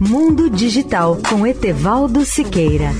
Mundo 0.00 0.48
Digital 0.48 1.18
com 1.28 1.44
Etevaldo 1.44 2.24
Siqueira. 2.24 2.92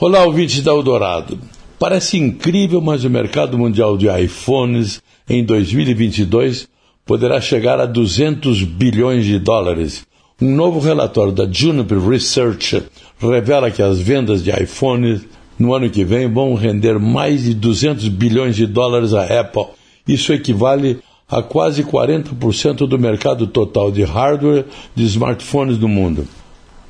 Olá, 0.00 0.24
ouvintes 0.24 0.62
da 0.62 0.70
Eldorado. 0.70 1.40
Parece 1.76 2.16
incrível, 2.16 2.80
mas 2.80 3.02
o 3.02 3.10
mercado 3.10 3.58
mundial 3.58 3.98
de 3.98 4.06
iPhones 4.06 5.02
em 5.28 5.42
2022 5.44 6.68
poderá 7.04 7.40
chegar 7.40 7.80
a 7.80 7.86
200 7.86 8.62
bilhões 8.62 9.24
de 9.24 9.40
dólares. 9.40 10.06
Um 10.40 10.54
novo 10.54 10.78
relatório 10.78 11.32
da 11.32 11.50
Juniper 11.50 11.98
Research 11.98 12.84
revela 13.18 13.72
que 13.72 13.82
as 13.82 13.98
vendas 13.98 14.44
de 14.44 14.50
iPhones 14.50 15.22
no 15.58 15.74
ano 15.74 15.90
que 15.90 16.04
vem 16.04 16.30
vão 16.30 16.54
render 16.54 16.98
mais 16.98 17.44
de 17.44 17.54
200 17.54 18.08
bilhões 18.08 18.56
de 18.56 18.66
dólares 18.66 19.14
à 19.14 19.40
Apple. 19.40 19.66
Isso 20.06 20.32
equivale 20.32 20.98
a 21.28 21.42
quase 21.42 21.82
40% 21.82 22.86
do 22.86 22.98
mercado 22.98 23.46
total 23.46 23.90
de 23.90 24.04
hardware 24.04 24.64
de 24.94 25.04
smartphones 25.04 25.76
do 25.76 25.88
mundo. 25.88 26.26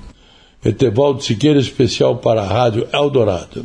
Etevaldo 0.64 1.22
Siqueira, 1.22 1.60
especial 1.60 2.16
para 2.16 2.42
a 2.42 2.46
Rádio 2.46 2.88
Eldorado. 2.92 3.64